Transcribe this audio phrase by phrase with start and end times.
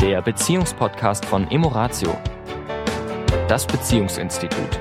[0.00, 2.16] der Beziehungspodcast von Emoratio,
[3.48, 4.80] das Beziehungsinstitut.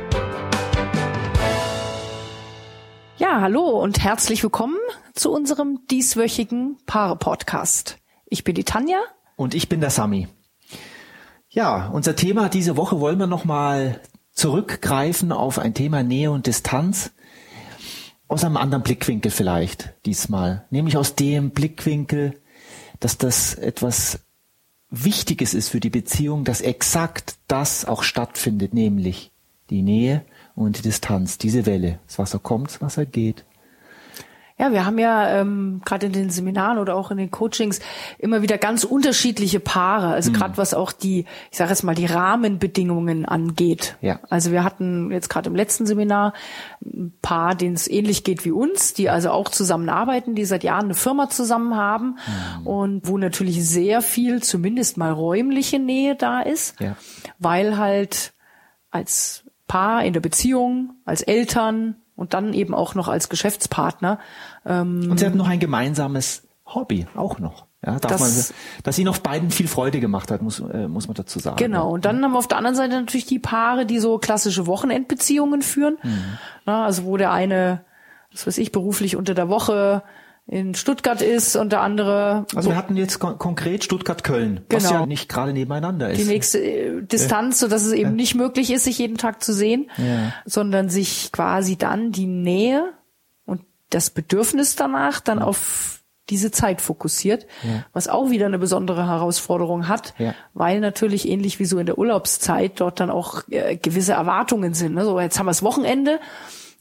[3.18, 4.78] Ja, hallo und herzlich willkommen
[5.14, 7.98] zu unserem dieswöchigen Paare-Podcast.
[8.28, 9.00] Ich bin die Tanja.
[9.36, 10.30] Und ich bin der Sami.
[11.50, 14.00] Ja, unser Thema diese Woche wollen wir nochmal
[14.32, 17.12] zurückgreifen auf ein Thema Nähe und Distanz.
[18.30, 20.66] Aus einem anderen Blickwinkel vielleicht diesmal.
[20.70, 22.40] Nämlich aus dem Blickwinkel,
[23.02, 24.20] dass das etwas
[24.92, 29.32] Wichtiges ist für die Beziehung, dass exakt das auch stattfindet, nämlich
[29.70, 30.26] die Nähe
[30.56, 32.00] und die Distanz, diese Welle.
[32.08, 33.46] Das Wasser kommt, das Wasser geht.
[34.60, 37.80] Ja, wir haben ja ähm, gerade in den Seminaren oder auch in den Coachings
[38.18, 40.08] immer wieder ganz unterschiedliche Paare.
[40.08, 40.36] Also mhm.
[40.36, 43.96] gerade was auch die, ich sage jetzt mal, die Rahmenbedingungen angeht.
[44.02, 44.20] Ja.
[44.30, 46.34] Also wir hatten jetzt gerade im letzten Seminar
[46.84, 50.86] ein Paar, denen es ähnlich geht wie uns, die also auch zusammenarbeiten, die seit Jahren
[50.86, 52.18] eine Firma zusammen haben
[52.60, 52.68] mhm.
[52.68, 56.98] und wo natürlich sehr viel, zumindest mal räumliche Nähe da ist, ja.
[57.38, 58.34] weil halt
[58.92, 64.20] als Paar in der Beziehung, als Eltern, und dann eben auch noch als Geschäftspartner.
[64.66, 67.66] Ähm, und sie hat noch ein gemeinsames Hobby, auch noch.
[67.86, 71.16] Ja, das, man, dass sie noch beiden viel Freude gemacht hat, muss, äh, muss man
[71.16, 71.56] dazu sagen.
[71.56, 71.90] Genau.
[71.90, 75.62] Und dann haben wir auf der anderen Seite natürlich die Paare, die so klassische Wochenendbeziehungen
[75.62, 75.98] führen.
[76.04, 76.38] Mhm.
[76.66, 77.86] Na, also wo der eine,
[78.34, 80.04] das weiß ich, beruflich unter der Woche
[80.50, 82.46] in Stuttgart ist und der andere.
[82.56, 84.84] Also wir hatten jetzt kon konkret Stuttgart-Köln, genau.
[84.84, 86.20] was ja nicht gerade nebeneinander ist.
[86.20, 87.68] Die nächste äh, Distanz, ja.
[87.68, 88.16] so dass es eben ja.
[88.16, 90.34] nicht möglich ist, sich jeden Tag zu sehen, ja.
[90.46, 92.94] sondern sich quasi dann die Nähe
[93.46, 93.62] und
[93.92, 96.00] das Bedürfnis danach dann auf
[96.32, 97.48] diese Zeit fokussiert,
[97.92, 100.14] was auch wieder eine besondere Herausforderung hat,
[100.54, 104.94] weil natürlich ähnlich wie so in der Urlaubszeit dort dann auch äh, gewisse Erwartungen sind.
[104.94, 105.06] Ne?
[105.06, 106.20] So jetzt haben wir das Wochenende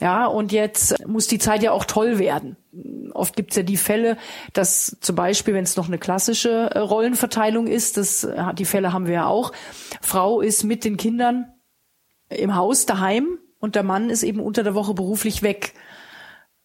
[0.00, 2.56] ja, und jetzt muss die Zeit ja auch toll werden.
[3.14, 4.16] Oft gibt's ja die Fälle,
[4.52, 8.92] dass zum Beispiel, wenn es noch eine klassische äh, Rollenverteilung ist, das, äh, die Fälle
[8.92, 9.52] haben wir ja auch,
[10.00, 11.52] Frau ist mit den Kindern
[12.28, 15.74] im Haus daheim und der Mann ist eben unter der Woche beruflich weg.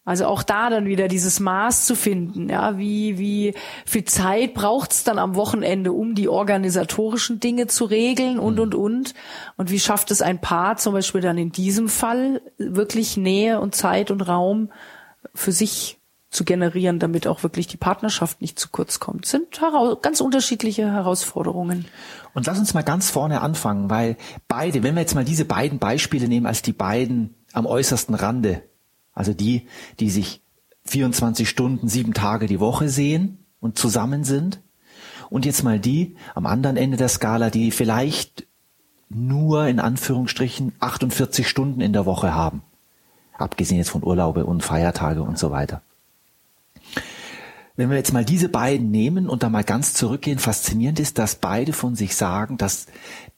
[0.06, 3.54] Also auch da dann wieder dieses Maß zu finden, ja, wie wie
[3.86, 9.14] viel Zeit braucht's dann am Wochenende, um die organisatorischen Dinge zu regeln und und und
[9.56, 13.76] und wie schafft es ein Paar zum Beispiel dann in diesem Fall wirklich Nähe und
[13.76, 14.74] Zeit und Raum
[15.34, 16.00] für sich
[16.30, 19.24] zu generieren, damit auch wirklich die Partnerschaft nicht zu kurz kommt.
[19.24, 19.62] Das sind
[20.02, 21.86] ganz unterschiedliche Herausforderungen.
[22.34, 25.80] Und lass uns mal ganz vorne anfangen, weil beide, wenn wir jetzt mal diese beiden
[25.80, 28.64] Beispiele nehmen als die beiden am äußersten Rande
[29.14, 29.68] also die,
[30.00, 30.42] die sich
[30.86, 34.62] 24 Stunden, sieben Tage die Woche sehen und zusammen sind.
[35.30, 38.46] Und jetzt mal die am anderen Ende der Skala, die vielleicht
[39.10, 42.64] nur in Anführungsstrichen 48 Stunden in der Woche haben.
[43.38, 45.82] Abgesehen jetzt von Urlaube und Feiertage und so weiter.
[47.76, 51.36] Wenn wir jetzt mal diese beiden nehmen und da mal ganz zurückgehen, faszinierend ist, dass
[51.36, 52.86] beide von sich sagen, dass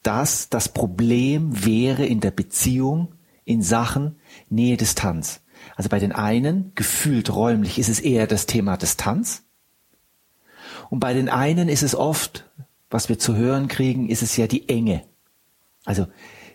[0.03, 3.13] das das Problem wäre in der Beziehung
[3.45, 4.17] in Sachen
[4.49, 5.41] Nähe-Distanz.
[5.75, 9.43] Also bei den einen, gefühlt räumlich, ist es eher das Thema Distanz.
[10.89, 12.49] Und bei den einen ist es oft,
[12.89, 15.03] was wir zu hören kriegen, ist es ja die Enge.
[15.83, 16.07] Also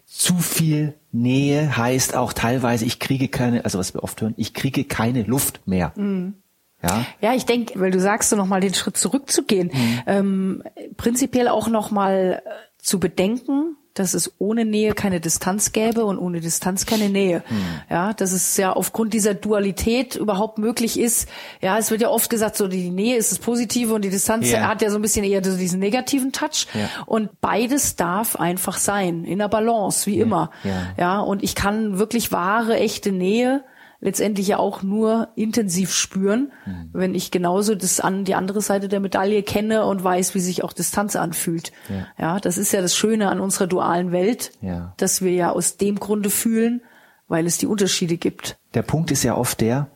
[0.07, 4.55] zu viel Nähe heißt auch teilweise, ich kriege keine, also was wir oft hören, ich
[4.55, 5.93] kriege keine Luft mehr.
[5.97, 6.35] Mhm.
[6.83, 10.03] Ja, ja ich denke, weil du sagst, so nochmal den Schritt zurückzugehen, mhm.
[10.07, 10.63] ähm,
[10.97, 16.41] prinzipiell auch nochmal äh, zu bedenken, dass es ohne Nähe keine Distanz gäbe und ohne
[16.41, 17.43] Distanz keine Nähe.
[17.47, 17.63] Hm.
[17.91, 21.29] Ja, dass es ja aufgrund dieser Dualität überhaupt möglich ist.
[21.61, 24.51] Ja, es wird ja oft gesagt, so die Nähe ist das Positive und die Distanz
[24.51, 24.69] yeah.
[24.69, 26.67] hat ja so ein bisschen eher diesen negativen Touch.
[26.75, 26.89] Ja.
[27.07, 30.25] Und beides darf einfach sein, in der Balance, wie ja.
[30.25, 30.51] immer.
[30.97, 33.65] Ja, und ich kann wirklich wahre, echte Nähe
[34.01, 36.91] letztendlich ja auch nur intensiv spüren, mhm.
[36.93, 40.65] wenn ich genauso das an die andere Seite der Medaille kenne und weiß, wie sich
[40.65, 41.73] auch Distanz anfühlt.
[41.89, 44.95] Ja, ja das ist ja das Schöne an unserer dualen Welt, ja.
[44.97, 46.83] dass wir ja aus dem Grunde fühlen,
[47.29, 48.59] weil es die Unterschiede gibt.
[48.75, 49.91] Der Punkt ist ja oft der,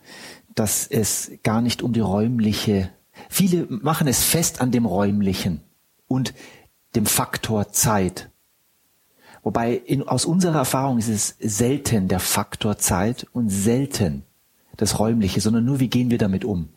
[0.53, 2.89] dass es gar nicht um die räumliche,
[3.29, 5.61] viele machen es fest an dem räumlichen
[6.07, 6.33] und
[6.95, 8.29] dem Faktor Zeit.
[9.45, 14.23] Wobei in, aus unserer Erfahrung ist es selten der Faktor Zeit und selten
[14.75, 16.69] das Räumliche, sondern nur wie gehen wir damit um.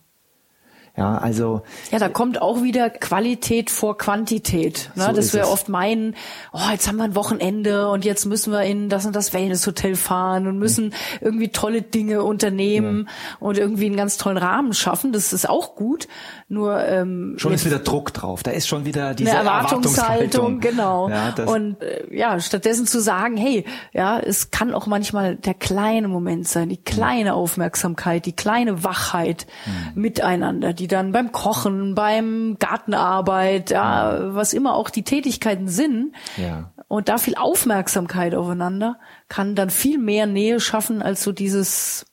[0.99, 1.63] Ja, also.
[1.93, 4.91] Ja, da kommt auch wieder Qualität vor Quantität.
[4.97, 5.05] Ne?
[5.05, 5.49] So dass wir es.
[5.49, 6.17] oft meinen,
[6.53, 9.95] oh, jetzt haben wir ein Wochenende und jetzt müssen wir in das und das Wellnesshotel
[9.95, 10.93] fahren und müssen mhm.
[11.21, 13.37] irgendwie tolle Dinge unternehmen ja.
[13.39, 15.13] und irgendwie einen ganz tollen Rahmen schaffen.
[15.13, 16.09] Das ist auch gut.
[16.49, 18.43] Nur ähm, schon ist wieder Druck drauf.
[18.43, 21.09] Da ist schon wieder diese eine Erwartungshaltung, genau.
[21.11, 26.09] Ja, und äh, ja, stattdessen zu sagen, hey, ja, es kann auch manchmal der kleine
[26.09, 30.03] Moment sein, die kleine Aufmerksamkeit, die kleine Wachheit mhm.
[30.03, 36.15] miteinander, die die dann beim Kochen, beim Gartenarbeit, ja, was immer auch die Tätigkeiten sind.
[36.37, 36.73] Ja.
[36.89, 38.99] Und da viel Aufmerksamkeit aufeinander
[39.29, 42.07] kann dann viel mehr Nähe schaffen als so dieses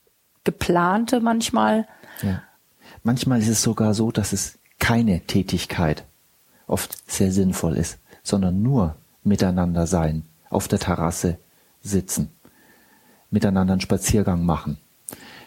[0.43, 1.87] geplante manchmal.
[2.21, 2.41] Ja.
[3.03, 6.03] Manchmal ist es sogar so, dass es keine Tätigkeit
[6.67, 11.37] oft sehr sinnvoll ist, sondern nur miteinander sein, auf der Terrasse
[11.81, 12.31] sitzen,
[13.29, 14.77] miteinander einen Spaziergang machen.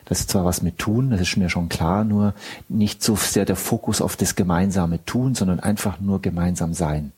[0.09, 2.33] Das ist zwar was mit tun, das ist mir schon klar, nur
[2.69, 7.13] nicht so sehr der Fokus auf das gemeinsame Tun, sondern einfach nur gemeinsam sein.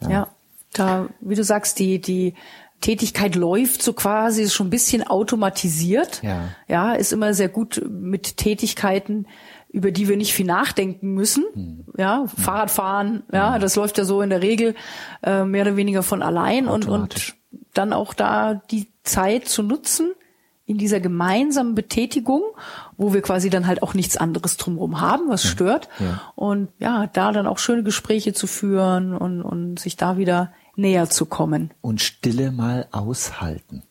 [0.00, 0.28] Ja, ja
[0.72, 2.34] da, wie du sagst, die, die
[2.80, 6.20] Tätigkeit läuft so quasi, ist schon ein bisschen automatisiert.
[6.22, 6.48] Ja.
[6.66, 9.26] ja, ist immer sehr gut mit Tätigkeiten,
[9.70, 11.44] über die wir nicht viel nachdenken müssen.
[11.54, 11.84] Mhm.
[11.96, 12.28] Ja, mhm.
[12.28, 13.60] Fahrradfahren, ja, mhm.
[13.60, 14.74] das läuft ja so in der Regel
[15.22, 17.36] äh, mehr oder weniger von allein und, und
[17.72, 20.12] dann auch da die Zeit zu nutzen,
[20.68, 22.42] in dieser gemeinsamen Betätigung,
[22.98, 25.88] wo wir quasi dann halt auch nichts anderes drumherum haben, was stört.
[25.98, 26.20] Ja.
[26.36, 31.08] Und ja, da dann auch schöne Gespräche zu führen und, und sich da wieder näher
[31.08, 31.72] zu kommen.
[31.80, 33.82] Und Stille mal aushalten.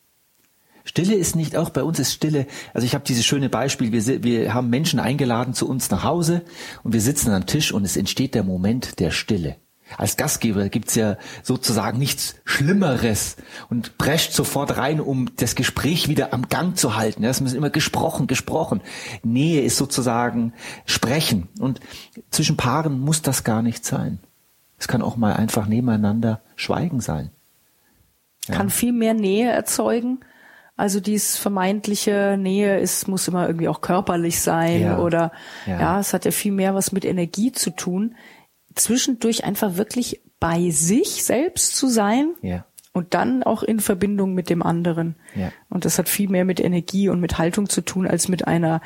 [0.85, 2.45] Stille ist nicht auch bei uns ist Stille.
[2.75, 3.91] Also ich habe dieses schöne Beispiel.
[3.91, 6.44] Wir, wir haben Menschen eingeladen zu uns nach Hause
[6.83, 9.56] und wir sitzen am Tisch und es entsteht der Moment der Stille.
[9.95, 13.38] Als Gastgeber gibt's ja sozusagen nichts Schlimmeres
[13.69, 17.24] und prescht sofort rein, um das Gespräch wieder am Gang zu halten.
[17.24, 18.81] Es muss immer gesprochen, gesprochen.
[19.24, 20.54] Nähe ist sozusagen
[20.86, 21.48] Sprechen.
[21.60, 21.80] Und
[22.31, 24.19] zwischen Paaren muss das gar nicht sein.
[24.78, 27.31] Es kann auch mal einfach nebeneinander Schweigen sein.
[28.48, 28.56] Ja.
[28.56, 30.19] Kann viel mehr Nähe erzeugen.
[30.75, 35.00] Also dies vermeintliche Nähe ist, muss immer irgendwie auch körperlich sein ja.
[35.00, 35.31] oder
[35.66, 35.80] ja.
[35.80, 38.16] ja, es hat ja viel mehr was mit Energie zu tun
[38.77, 42.33] zwischendurch einfach wirklich bei sich selbst zu sein.
[42.41, 42.65] Ja.
[42.94, 45.18] Und dann auch in Verbindung mit dem anderen.
[45.35, 45.51] Ja.
[45.69, 48.81] Und das hat viel mehr mit Energie und mit Haltung zu tun als mit einer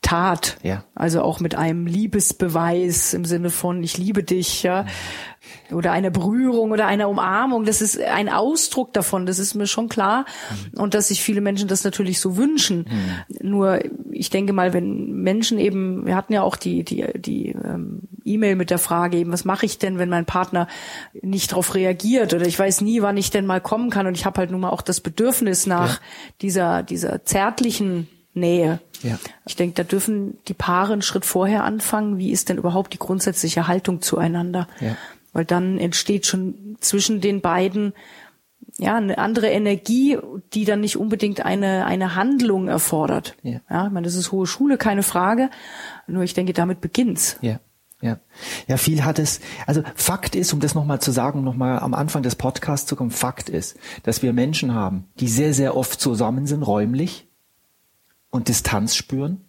[0.00, 0.56] Tat.
[0.62, 0.84] Ja.
[0.94, 4.86] Also auch mit einem Liebesbeweis im Sinne von ich liebe dich, ja.
[5.70, 7.64] Oder einer Berührung oder einer Umarmung.
[7.64, 9.26] Das ist ein Ausdruck davon.
[9.26, 10.24] Das ist mir schon klar.
[10.72, 10.80] Mhm.
[10.80, 12.86] Und dass sich viele Menschen das natürlich so wünschen.
[12.88, 13.50] Mhm.
[13.50, 18.08] Nur ich denke mal, wenn Menschen eben, wir hatten ja auch die, die, die ähm,
[18.24, 20.68] E-Mail mit der Frage eben, was mache ich denn, wenn mein Partner
[21.22, 24.24] nicht darauf reagiert oder ich weiß nie, wann ich denn mal kommen kann und ich
[24.24, 26.00] habe halt nun mal auch das Bedürfnis nach ja.
[26.40, 28.80] dieser, dieser zärtlichen Nähe.
[29.02, 29.18] Ja.
[29.46, 32.18] Ich denke, da dürfen die Paare einen Schritt vorher anfangen.
[32.18, 34.68] Wie ist denn überhaupt die grundsätzliche Haltung zueinander?
[34.80, 34.96] Ja.
[35.32, 37.92] Weil dann entsteht schon zwischen den beiden
[38.78, 40.18] ja eine andere Energie,
[40.52, 43.36] die dann nicht unbedingt eine eine Handlung erfordert.
[43.42, 45.50] Ja, ja ich meine, das ist hohe Schule, keine Frage.
[46.06, 47.36] Nur ich denke, damit beginnt's.
[47.40, 47.58] Ja.
[48.02, 48.18] Ja,
[48.66, 49.40] ja, viel hat es.
[49.66, 53.10] Also Fakt ist, um das nochmal zu sagen, nochmal am Anfang des Podcasts zu kommen,
[53.10, 57.28] Fakt ist, dass wir Menschen haben, die sehr, sehr oft zusammen sind, räumlich,
[58.30, 59.44] und Distanz spüren.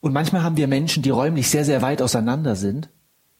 [0.00, 2.88] Und manchmal haben wir Menschen, die räumlich sehr, sehr weit auseinander sind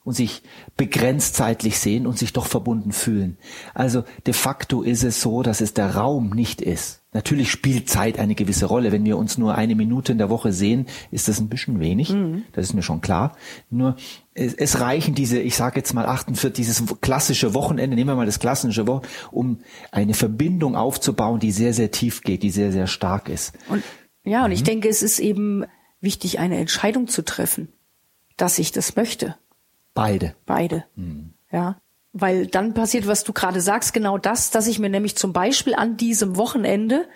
[0.09, 0.43] und sich
[0.79, 3.37] begrenzt zeitlich sehen und sich doch verbunden fühlen.
[3.75, 7.03] Also de facto ist es so, dass es der Raum nicht ist.
[7.13, 8.91] Natürlich spielt Zeit eine gewisse Rolle.
[8.91, 12.11] Wenn wir uns nur eine Minute in der Woche sehen, ist das ein bisschen wenig.
[12.11, 12.45] Mhm.
[12.53, 13.37] Das ist mir schon klar.
[13.69, 13.97] Nur
[14.33, 18.25] es, es reichen diese, ich sage jetzt mal 48, dieses klassische Wochenende, nehmen wir mal
[18.25, 19.59] das klassische Wochenende, um
[19.93, 23.53] eine Verbindung aufzubauen, die sehr, sehr tief geht, die sehr, sehr stark ist.
[23.69, 23.85] Und
[24.25, 24.55] ja, und mhm.
[24.55, 25.67] ich denke, es ist eben
[26.01, 27.69] wichtig, eine Entscheidung zu treffen,
[28.39, 29.37] dass ich das möchte.
[29.99, 30.35] Beide.
[30.47, 30.85] Beide.
[30.97, 31.35] Mhm.
[31.51, 31.81] Ja.
[32.13, 35.75] Weil dann passiert, was du gerade sagst, genau das, dass ich mir nämlich zum Beispiel
[35.75, 37.07] an diesem Wochenende,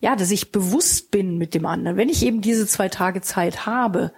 [0.00, 1.96] ja, dass ich bewusst bin mit dem anderen.
[1.96, 4.12] Wenn ich eben diese zwei Tage Zeit habe,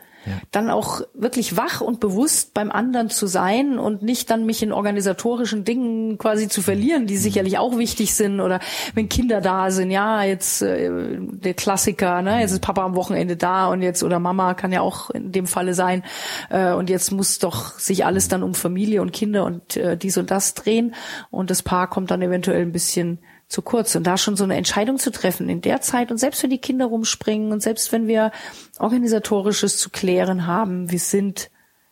[0.50, 4.72] dann auch wirklich wach und bewusst beim anderen zu sein und nicht dann mich in
[4.72, 8.60] organisatorischen Dingen quasi zu verlieren, die sicherlich auch wichtig sind oder
[8.94, 13.36] wenn Kinder da sind, ja, jetzt äh, der Klassiker, ne, jetzt ist Papa am Wochenende
[13.36, 16.02] da und jetzt oder Mama kann ja auch in dem Falle sein
[16.50, 20.18] äh, und jetzt muss doch sich alles dann um Familie und Kinder und äh, dies
[20.18, 20.94] und das drehen
[21.30, 23.18] und das Paar kommt dann eventuell ein bisschen
[23.50, 23.94] zu kurz.
[23.96, 26.58] Und da schon so eine Entscheidung zu treffen in der Zeit und selbst wenn die
[26.58, 28.32] Kinder rumspringen und selbst wenn wir
[28.78, 31.50] organisatorisches zu klären haben, wir sind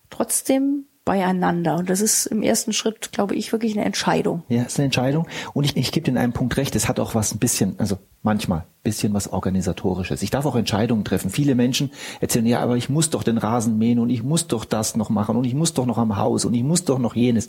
[0.09, 1.77] trotzdem beieinander.
[1.77, 4.43] Und das ist im ersten Schritt, glaube ich, wirklich eine Entscheidung.
[4.49, 5.27] Ja, ist eine Entscheidung.
[5.53, 7.75] Und ich, ich gebe dir in einem Punkt recht, es hat auch was ein bisschen,
[7.79, 10.23] also manchmal bisschen was organisatorisches.
[10.23, 11.31] Ich darf auch Entscheidungen treffen.
[11.31, 14.65] Viele Menschen erzählen, ja, aber ich muss doch den Rasen mähen und ich muss doch
[14.65, 17.17] das noch machen und ich muss doch noch am Haus und ich muss doch noch
[17.17, 17.49] jenes.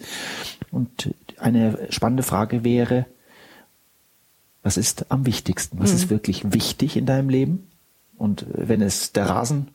[0.71, 3.05] Und eine spannende Frage wäre,
[4.63, 5.79] was ist am wichtigsten?
[5.79, 5.95] Was mhm.
[5.95, 7.67] ist wirklich wichtig in deinem Leben?
[8.17, 9.69] Und wenn es der Rasen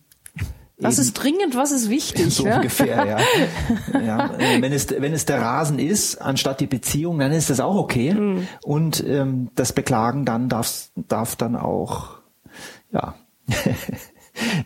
[0.76, 2.26] was ist dringend, was ist wichtig?
[2.34, 2.56] So ja?
[2.56, 4.00] ungefähr, ja.
[4.00, 4.30] ja.
[4.60, 8.12] Wenn, es, wenn es der Rasen ist, anstatt die Beziehung, dann ist das auch okay.
[8.12, 8.48] Mhm.
[8.64, 12.18] Und ähm, das Beklagen dann darf, darf dann auch
[12.92, 13.14] ja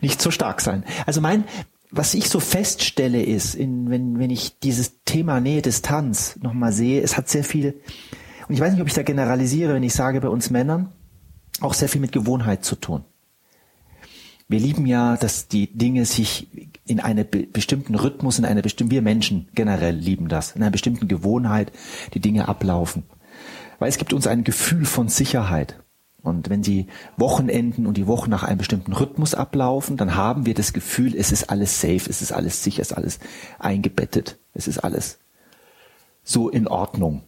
[0.01, 0.83] nicht so stark sein.
[1.05, 1.43] Also mein
[1.91, 7.01] was ich so feststelle ist, in, wenn, wenn ich dieses Thema Nähe, Distanz nochmal sehe,
[7.01, 7.81] es hat sehr viel,
[8.49, 10.91] und ich weiß nicht, ob ich da generalisiere, wenn ich sage, bei uns Männern,
[11.61, 13.05] auch sehr viel mit Gewohnheit zu tun.
[14.47, 16.47] Wir lieben ja, dass die Dinge sich
[16.87, 20.71] in einem be bestimmten Rhythmus, in einer bestimmten, wir Menschen generell lieben das, in einer
[20.71, 21.71] bestimmten Gewohnheit
[22.15, 23.03] die Dinge ablaufen.
[23.77, 25.83] Weil es gibt uns ein Gefühl von Sicherheit.
[26.23, 26.87] Und wenn die
[27.17, 31.31] Wochenenden und die Wochen nach einem bestimmten Rhythmus ablaufen, dann haben wir das Gefühl, es
[31.31, 33.19] ist alles safe, es ist alles sicher, es ist alles
[33.59, 35.19] eingebettet, es ist alles
[36.23, 37.21] so in Ordnung.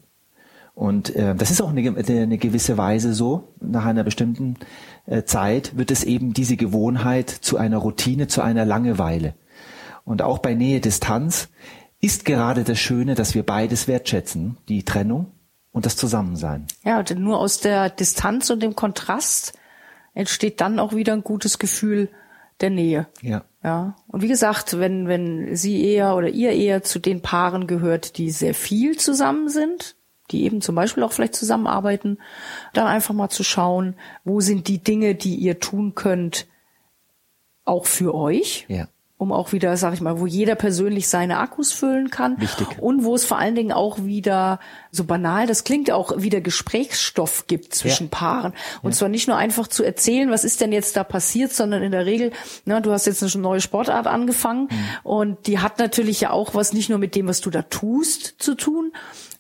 [0.82, 3.54] Und äh, das ist auch eine, eine gewisse Weise so.
[3.60, 4.58] Nach einer bestimmten
[5.06, 9.36] äh, Zeit wird es eben diese Gewohnheit zu einer Routine, zu einer Langeweile.
[10.06, 11.50] Und auch bei Nähe Distanz
[12.00, 15.28] ist gerade das Schöne, dass wir beides wertschätzen, die Trennung
[15.72, 16.66] und das Zusammensein.
[16.84, 19.54] Ja, denn nur aus der Distanz und dem Kontrast
[20.16, 22.10] entsteht dann auch wieder ein gutes Gefühl
[22.60, 23.06] der Nähe.
[23.22, 23.44] Ja.
[23.64, 23.96] Ja.
[24.08, 28.32] Und wie gesagt, wenn, wenn sie eher oder ihr eher zu den Paaren gehört, die
[28.32, 29.96] sehr viel zusammen sind,
[30.32, 32.18] die eben zum Beispiel auch vielleicht zusammenarbeiten,
[32.74, 36.48] dann einfach mal zu schauen, wo sind die Dinge, die ihr tun könnt,
[37.64, 38.66] auch für euch.
[38.68, 38.88] Ja
[39.22, 42.42] um auch wieder, sag ich mal, wo jeder persönlich seine Akkus füllen kann.
[42.42, 42.68] Wichtig.
[42.80, 44.60] Und wo es vor allen Dingen auch wieder,
[44.90, 48.10] so banal, das klingt auch wieder Gesprächsstoff gibt zwischen ja.
[48.10, 48.54] Paaren.
[48.82, 48.98] Und ja.
[48.98, 52.08] zwar nicht nur einfach zu erzählen, was ist denn jetzt da passiert, sondern in der
[52.08, 52.32] Regel,
[52.66, 54.88] na, du hast jetzt eine neue Sportart angefangen mhm.
[55.04, 58.38] und die hat natürlich ja auch was nicht nur mit dem, was du da tust,
[58.40, 58.92] zu tun,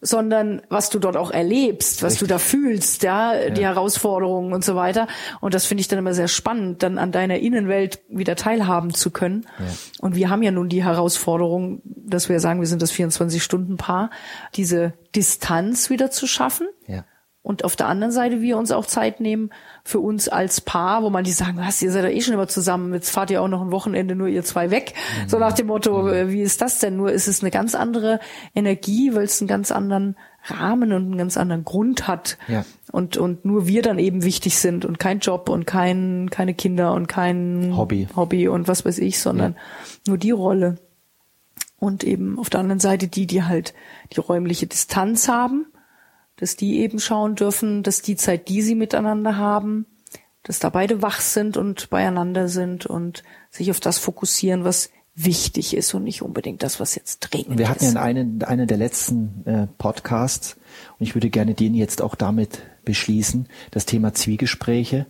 [0.01, 2.27] sondern was du dort auch erlebst, was Richtig.
[2.27, 5.07] du da fühlst, ja, ja, die Herausforderungen und so weiter.
[5.39, 9.11] Und das finde ich dann immer sehr spannend, dann an deiner Innenwelt wieder teilhaben zu
[9.11, 9.45] können.
[9.59, 9.65] Ja.
[9.99, 14.09] Und wir haben ja nun die Herausforderung, dass wir sagen, wir sind das 24-Stunden-Paar,
[14.55, 16.67] diese Distanz wieder zu schaffen.
[16.87, 17.05] Ja.
[17.43, 19.49] Und auf der anderen Seite wir uns auch Zeit nehmen
[19.83, 22.47] für uns als Paar, wo man die sagen, was, ihr seid ja eh schon immer
[22.47, 24.93] zusammen, jetzt fahrt ihr auch noch ein Wochenende nur ihr zwei weg.
[25.23, 25.29] Mhm.
[25.29, 26.29] So nach dem Motto, mhm.
[26.29, 26.97] wie ist das denn?
[26.97, 28.19] Nur ist es eine ganz andere
[28.53, 32.37] Energie, weil es einen ganz anderen Rahmen und einen ganz anderen Grund hat.
[32.47, 32.63] Ja.
[32.91, 36.93] Und, und nur wir dann eben wichtig sind und kein Job und kein, keine Kinder
[36.93, 38.07] und kein Hobby.
[38.15, 39.59] Hobby und was weiß ich, sondern ja.
[40.07, 40.75] nur die Rolle.
[41.79, 43.73] Und eben auf der anderen Seite die, die halt
[44.13, 45.65] die räumliche Distanz haben
[46.41, 49.85] dass die eben schauen dürfen, dass die Zeit, die sie miteinander haben,
[50.41, 53.21] dass da beide wach sind und beieinander sind und
[53.51, 57.57] sich auf das fokussieren, was wichtig ist und nicht unbedingt das, was jetzt dringend ist.
[57.59, 60.57] Wir hatten ja in einem, einem der letzten äh, Podcasts,
[60.97, 65.05] und ich würde gerne den jetzt auch damit beschließen, das Thema Zwiegespräche,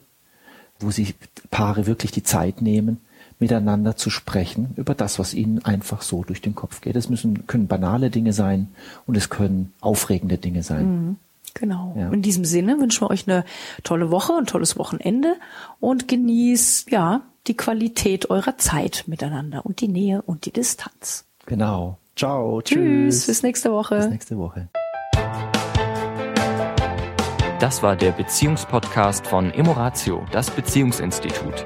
[0.81, 1.15] wo sich
[1.49, 2.99] Paare wirklich die Zeit nehmen,
[3.41, 6.95] miteinander zu sprechen über das, was ihnen einfach so durch den Kopf geht.
[6.95, 8.69] Es müssen, können banale Dinge sein
[9.07, 10.85] und es können aufregende Dinge sein.
[10.85, 11.15] Mhm.
[11.53, 11.93] Genau.
[11.97, 12.09] Ja.
[12.11, 13.43] In diesem Sinne wünschen wir euch eine
[13.83, 15.35] tolle Woche, ein tolles Wochenende
[15.81, 21.25] und genießt, ja, die Qualität eurer Zeit miteinander und die Nähe und die Distanz.
[21.47, 21.97] Genau.
[22.15, 22.61] Ciao.
[22.61, 22.77] Tschüss.
[22.77, 23.27] tschüss.
[23.27, 23.97] Bis nächste Woche.
[23.97, 24.69] Bis nächste Woche.
[27.59, 31.65] Das war der Beziehungspodcast von Emoratio, das Beziehungsinstitut.